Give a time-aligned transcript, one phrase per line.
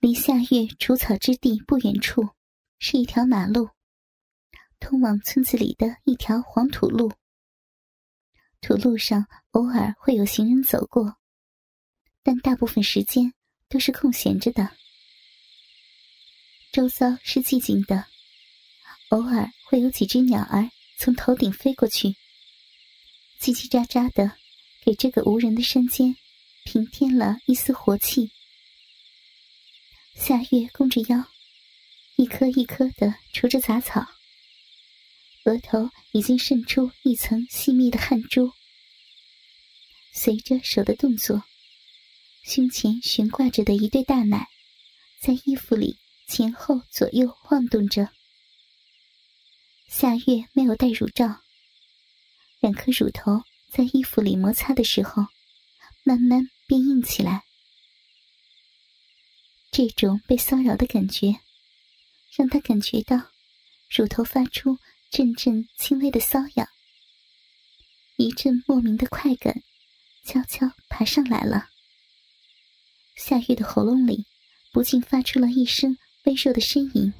[0.00, 2.28] 离夏月除草之地不远处，
[2.78, 3.70] 是一条马路，
[4.78, 7.12] 通往村子里的一条黄土路。
[8.60, 11.16] 土路上偶尔会有行人走过，
[12.22, 13.34] 但大部分时间
[13.68, 14.70] 都是空闲着的。
[16.70, 18.04] 周遭是寂静的，
[19.08, 20.70] 偶尔会有几只鸟儿
[21.00, 22.10] 从头顶飞过去，
[23.40, 24.30] 叽叽喳喳的，
[24.84, 26.14] 给这个无人的山间
[26.64, 28.30] 平添了一丝活气。
[30.20, 31.24] 夏月弓着腰，
[32.16, 34.04] 一颗一颗的除着杂草，
[35.44, 38.52] 额头已经渗出一层细密的汗珠。
[40.12, 41.44] 随着手的动作，
[42.42, 44.48] 胸前悬挂着的一对大奶，
[45.22, 48.10] 在衣服里前后左右晃动着。
[49.88, 51.40] 夏月没有戴乳罩，
[52.58, 55.24] 两颗乳头在衣服里摩擦的时候，
[56.02, 57.44] 慢慢变硬起来。
[59.78, 61.36] 这种被骚扰的感觉，
[62.36, 63.16] 让他感觉到
[63.88, 64.76] 乳头发出
[65.08, 66.66] 阵阵轻微的瘙痒，
[68.16, 69.62] 一阵莫名的快感
[70.24, 71.68] 悄悄爬上来了。
[73.14, 74.26] 夏月的喉咙里
[74.72, 77.14] 不禁发出了一声微弱的呻吟。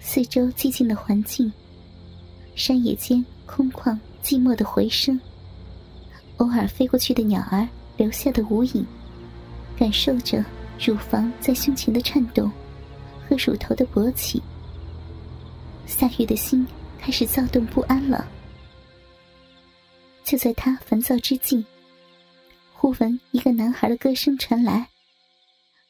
[0.00, 1.52] 四周寂静的环境，
[2.54, 5.20] 山野间空旷寂寞的回声，
[6.36, 8.86] 偶尔飞过去的鸟儿留下的无影，
[9.76, 10.44] 感受着。
[10.82, 12.50] 乳房在胸前的颤动，
[13.28, 14.42] 和乳头的勃起，
[15.86, 16.66] 夏月的心
[16.98, 18.26] 开始躁动不安了。
[20.24, 21.66] 就在他烦躁之际，
[22.72, 24.88] 忽闻一个男孩的歌声传来，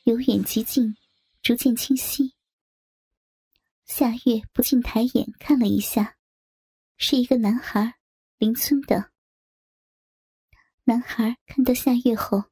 [0.04, 0.96] 由远及近，
[1.40, 2.34] 逐渐清晰。
[3.86, 6.16] 夏月不禁抬眼看了一下，
[6.96, 7.94] 是一个男孩，
[8.38, 9.10] 邻村的。
[10.82, 12.42] 男孩看到夏月后。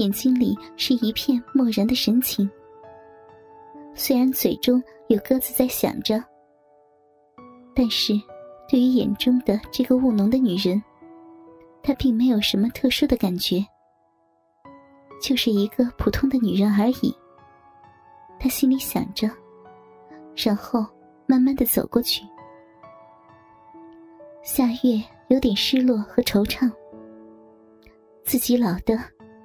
[0.00, 2.50] 眼睛里是一片漠然的神情，
[3.94, 6.24] 虽然嘴中有鸽子在响着，
[7.74, 8.14] 但是
[8.66, 10.82] 对于眼中的这个务农的女人，
[11.82, 13.62] 她并没有什么特殊的感觉，
[15.20, 17.14] 就是一个普通的女人而已。
[18.38, 19.28] 他心里想着，
[20.34, 20.82] 然后
[21.26, 22.24] 慢慢的走过去。
[24.42, 24.98] 夏月
[25.28, 26.72] 有点失落和惆怅，
[28.24, 28.98] 自己老的。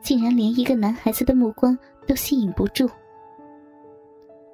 [0.05, 2.87] 竟然连一个男孩子的目光都吸引不住，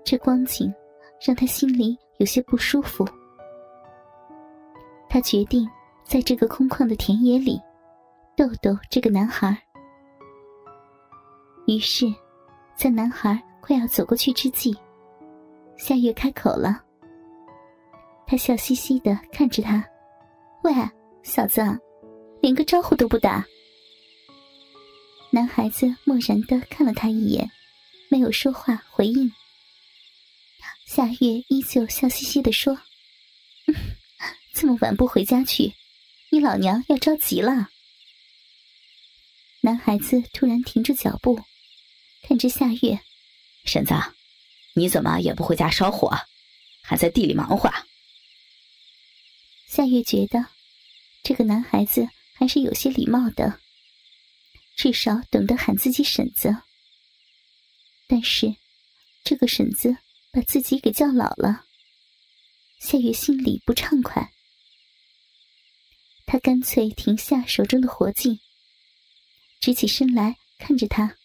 [0.01, 0.73] 这光景
[1.19, 3.05] 让他心里有些不舒服。
[5.09, 5.69] 他决定
[6.05, 7.61] 在这个空旷的田野里
[8.33, 9.61] 逗逗这个男孩。
[11.67, 12.05] 于是，
[12.73, 14.73] 在男孩快要走过去之际，
[15.75, 16.81] 夏月开口了。
[18.25, 19.83] 他笑嘻嘻的看着他
[20.63, 20.71] ：“喂，
[21.23, 21.61] 小子，
[22.39, 23.43] 连个招呼都不打。”
[25.33, 27.49] 男孩子漠然的看了他一眼，
[28.09, 29.31] 没有说话回应。
[30.85, 32.77] 夏月依旧笑嘻嘻的说
[34.53, 35.73] ：“这么晚不回家去，
[36.31, 37.69] 你老娘要着急了。”
[39.63, 41.41] 男孩子突然停住脚步，
[42.23, 42.99] 看着夏月
[43.63, 43.93] ：“婶子，
[44.73, 46.11] 你怎么也不回家烧火，
[46.81, 47.71] 还在地里忙活？”
[49.65, 50.47] 夏月觉得，
[51.23, 53.61] 这个男孩子还是有些礼貌的。
[54.81, 56.57] 至少懂得喊自己婶子，
[58.07, 58.55] 但是
[59.23, 59.95] 这个婶子
[60.31, 61.65] 把自己给叫老了，
[62.79, 64.33] 夏月心里不畅快。
[66.25, 68.41] 他干脆停下手中的活计，
[69.59, 71.15] 直起身来看着他：“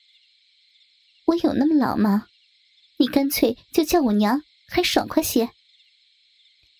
[1.24, 2.26] 我有那么老吗？
[2.98, 5.48] 你干脆就叫我娘，还爽快些。”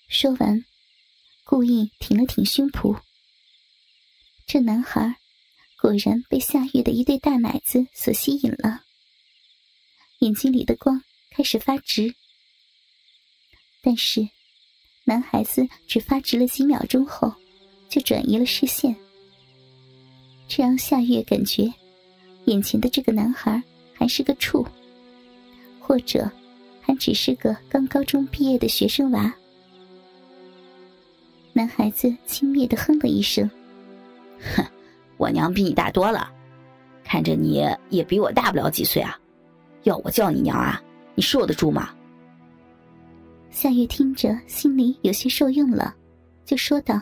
[0.09, 0.63] 说完，
[1.43, 3.01] 故意挺了挺胸脯。
[4.47, 5.17] 这男孩。
[5.87, 8.83] 果然被夏月的一对大奶子所吸引了，
[10.19, 12.13] 眼睛里的光开始发直。
[13.81, 14.29] 但是，
[15.05, 17.33] 男孩子只发直了几秒钟后，
[17.89, 18.97] 就转移了视线。
[20.49, 21.73] 这让夏月感觉，
[22.47, 23.63] 眼前的这个男孩
[23.95, 24.67] 还是个处，
[25.79, 26.29] 或者
[26.83, 29.33] 还只是个刚高中毕业的学生娃。
[31.53, 33.49] 男孩子轻蔑的哼了一声
[34.57, 34.67] ：“哼。”
[35.17, 36.31] 我娘比你大多了，
[37.05, 39.19] 看着你也比我大不了几岁啊！
[39.85, 40.83] 要我叫你娘啊，
[41.15, 41.95] 你受得住吗？
[43.51, 45.95] 夏月听着，心里有些受用了，
[46.45, 47.01] 就说道：“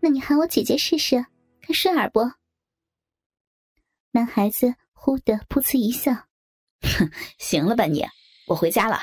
[0.00, 1.24] 那你喊我姐姐试试，
[1.60, 2.20] 看顺耳不？”
[4.10, 6.12] 男孩子忽的噗呲一笑
[6.80, 8.04] ：“哼，行了吧你？
[8.48, 9.00] 我回家了。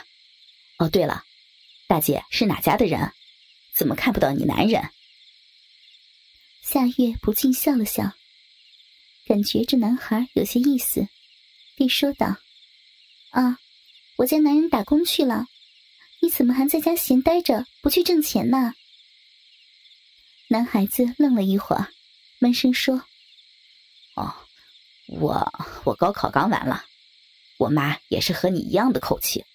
[0.80, 1.22] 哦，对了，
[1.88, 3.12] 大姐是哪家的人？
[3.76, 4.82] 怎么看不到你男人？”
[6.74, 8.14] 夏月不禁笑了笑，
[9.28, 11.08] 感觉这男孩有些意思，
[11.76, 12.36] 便说道
[13.30, 13.60] ：“啊，
[14.18, 15.46] 我家男人打工去了，
[16.20, 18.74] 你怎么还在家闲待着，不去挣钱呢？”
[20.50, 21.94] 男孩子愣了一会儿，
[22.40, 23.04] 闷声说
[24.18, 24.34] ：“哦，
[25.06, 25.54] 我
[25.84, 26.84] 我高考刚完了，
[27.60, 29.46] 我妈也是和你一样的口气，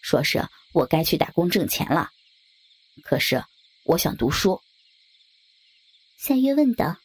[0.00, 2.10] 说是我该去打工挣钱了。
[3.02, 3.44] 可是
[3.84, 4.58] 我想读书。”
[6.26, 6.96] 夏月问道：“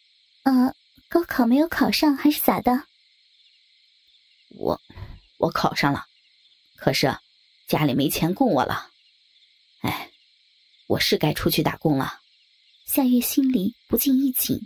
[0.43, 0.73] 呃，
[1.09, 2.85] 高考没有考上还是咋的？”
[4.57, 4.79] 我，
[5.37, 6.05] 我考上了，
[6.77, 7.13] 可是
[7.67, 8.89] 家里没钱供我了。
[9.81, 10.09] 哎，
[10.87, 12.21] 我是该出去打工了。
[12.85, 14.57] 夏月心里不禁一紧，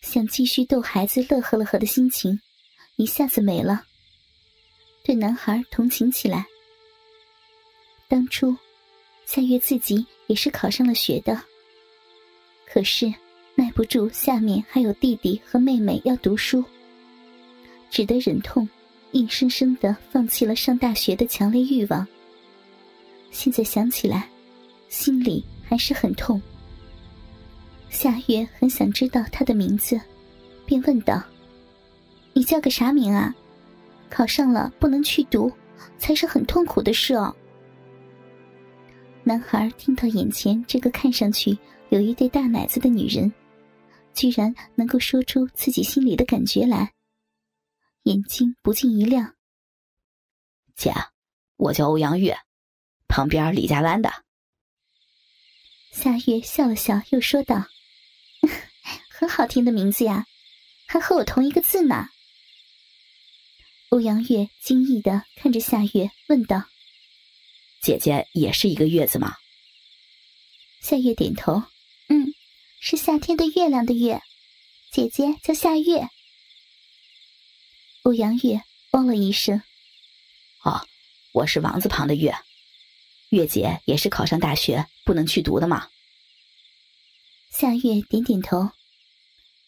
[0.00, 2.40] 想继续逗孩子乐呵乐呵的心情
[2.96, 3.84] 一下子没了，
[5.04, 6.44] 对男孩同情起来。
[8.08, 8.56] 当初
[9.24, 11.40] 夏月自己也是考上了学的，
[12.66, 13.14] 可是
[13.54, 16.64] 耐不住下面还有弟弟和妹妹要读书，
[17.90, 18.68] 只得忍痛。
[19.12, 22.06] 硬生生的放弃了上大学的强烈欲望。
[23.30, 24.26] 现在想起来，
[24.88, 26.40] 心里还是很痛。
[27.90, 30.00] 夏月很想知道他的名字，
[30.64, 31.22] 便问道
[32.32, 33.34] ：“你叫个啥名啊？
[34.08, 35.52] 考上了不能去读，
[35.98, 37.36] 才是很痛苦的事哦。”
[39.24, 41.54] 男孩听到眼前这个看上去
[41.90, 43.30] 有一对大奶子的女人，
[44.14, 46.92] 居然能够说出自己心里的感觉来。
[48.04, 49.36] 眼睛不禁一亮。
[50.74, 50.92] 姐，
[51.56, 52.36] 我叫欧阳月，
[53.06, 54.24] 旁边李家湾的。
[55.92, 57.66] 夏月笑了笑，又说道
[59.10, 60.26] ：“很好听的名字呀，
[60.88, 62.08] 还和我同一个字呢。”
[63.90, 66.64] 欧阳月惊异的看着夏月，问道
[67.82, 69.36] ：“姐姐也是一个月字吗？”
[70.80, 71.71] 夏月点头：“嗯，
[72.84, 74.20] 是夏天的月亮的月，
[74.90, 76.08] 姐姐叫夏月。”
[78.02, 79.62] 欧阳月哦了一声
[80.64, 80.84] ：“哦，
[81.32, 82.34] 我是王字旁的月，
[83.28, 85.90] 月姐也是考上大学不能去读的吗？”
[87.50, 88.72] 夏月点点头，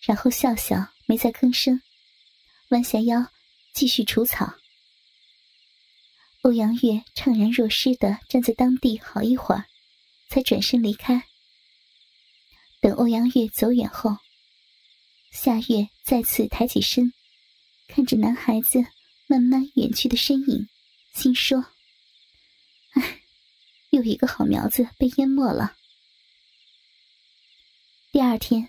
[0.01, 1.81] 然后笑笑，没再吭声，
[2.71, 3.31] 弯下腰
[3.73, 4.55] 继续除草。
[6.43, 9.67] 欧阳月怅然若失的站在当地好一会儿，
[10.29, 11.29] 才转身离开。
[12.85, 14.15] 等欧阳月走远后，
[15.33, 17.15] 夏月再次抬起身。
[17.89, 18.85] 看着男孩子
[19.27, 20.69] 慢慢远去的身影，
[21.15, 21.65] 心说
[22.93, 23.23] ：“唉，
[23.89, 25.75] 又一个好苗子被淹没了。”
[28.13, 28.69] 第二天，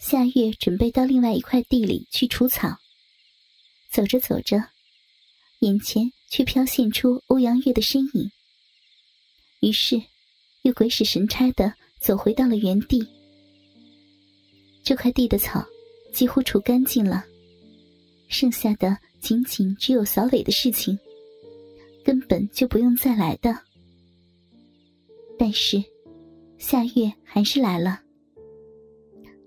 [0.00, 2.80] 夏月准备到另外一块地里去除草。
[3.92, 4.70] 走着走着，
[5.60, 8.32] 眼前却飘现出欧阳月的身影。
[9.60, 10.02] 于是，
[10.62, 13.08] 又鬼使神差的走回到了原地。
[14.90, 15.64] 这块地的草
[16.12, 17.24] 几乎除干净了。
[18.26, 20.98] 剩下的仅仅只有扫尾的事情，
[22.04, 23.56] 根本就不用再来的。
[25.38, 25.80] 但是，
[26.58, 28.00] 夏月还是来了。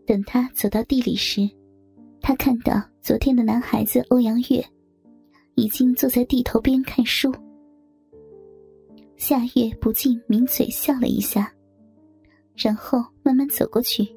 [0.07, 1.41] 等他走到地里时，
[2.21, 4.65] 他看到昨天的男孩子欧阳月
[5.55, 7.29] 已经坐在地头边看书。
[9.17, 11.53] 夏月不禁抿嘴笑了一下，
[12.55, 14.07] 然后慢慢走过去，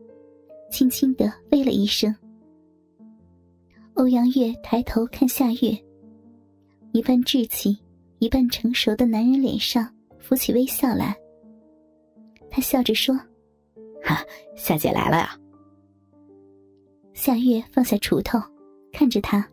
[0.70, 2.14] 轻轻的喂了一声。
[3.94, 5.84] 欧阳月抬头看夏月，
[6.92, 7.78] 一半稚气、
[8.18, 11.16] 一半成熟的男人脸上浮起微笑来。
[12.50, 13.14] 他笑着说
[14.04, 14.22] ：“哈，
[14.54, 15.38] 夏姐来了呀。”
[17.14, 18.38] 夏月放下锄头，
[18.92, 19.48] 看着他：“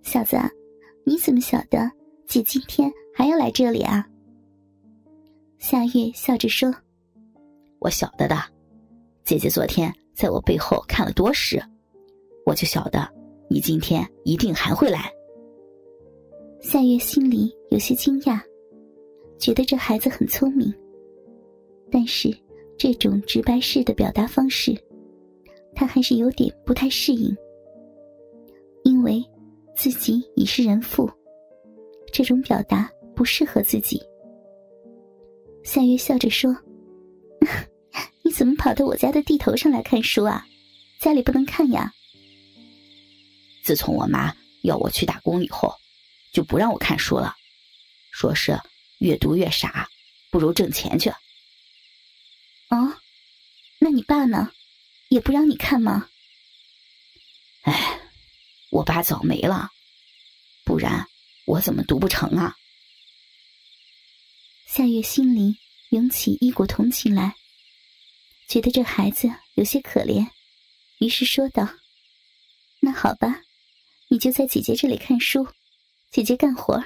[0.00, 0.36] 小子，
[1.04, 1.90] 你怎么晓得
[2.26, 4.06] 姐今天还要来这里啊？”
[5.58, 6.74] 夏月笑着说
[7.80, 8.36] ：“我晓得的，
[9.24, 11.62] 姐姐昨天在我背后看了多时，
[12.46, 13.06] 我就晓得。”
[13.50, 15.12] 你今天一定还会来。
[16.62, 18.40] 夏月心里有些惊讶，
[19.38, 20.72] 觉得这孩子很聪明，
[21.90, 22.34] 但是
[22.78, 24.74] 这种直白式的表达方式，
[25.74, 27.36] 他还是有点不太适应。
[28.84, 29.22] 因为
[29.76, 31.10] 自己已是人妇，
[32.10, 34.00] 这种表达不适合自己。
[35.62, 36.56] 夏月笑着说
[38.32, 40.46] ：“你怎么跑到我家的地头上来看书啊？
[40.98, 41.92] 家里不能看呀。”
[43.62, 45.76] 自从我妈要我去打工以后，
[46.32, 47.36] 就不让我看书了，
[48.10, 48.58] 说是
[49.00, 49.86] 越读越傻，
[50.30, 51.10] 不如挣钱去。
[52.70, 52.96] 哦，
[53.78, 54.50] 那你爸呢？
[55.10, 56.08] 也不让你看吗？
[57.64, 58.00] 哎，
[58.70, 59.68] 我爸早没了，
[60.64, 61.06] 不然
[61.44, 62.56] 我怎么读不成啊？
[64.66, 65.58] 夏月心里
[65.90, 67.36] 涌起一股同情来，
[68.48, 70.26] 觉得这孩子有些可怜，
[70.98, 71.68] 于是说道
[72.80, 73.40] ：“那好吧。”
[74.08, 75.48] 你就在姐姐这里看书，
[76.10, 76.84] 姐姐干活